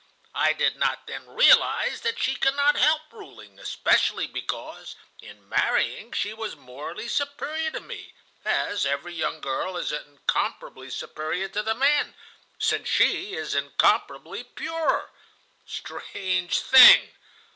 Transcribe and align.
I 0.33 0.53
did 0.53 0.77
not 0.77 1.05
then 1.05 1.29
realize 1.29 2.01
that 2.01 2.17
she 2.17 2.33
could 2.35 2.55
not 2.55 2.75
help 2.75 3.13
ruling, 3.13 3.59
especially 3.59 4.25
because, 4.25 4.95
in 5.19 5.47
marrying, 5.47 6.11
she 6.11 6.33
was 6.33 6.55
morally 6.55 7.07
superior 7.07 7.69
to 7.69 7.79
me, 7.81 8.15
as 8.43 8.83
every 8.83 9.13
young 9.13 9.41
girl 9.41 9.77
is 9.77 9.91
incomparably 9.91 10.89
superior 10.89 11.49
to 11.49 11.61
the 11.61 11.75
man, 11.75 12.15
since 12.57 12.89
she 12.89 13.35
is 13.35 13.53
incomparably 13.53 14.43
purer. 14.43 15.11
Strange 15.67 16.61
thing! 16.61 17.11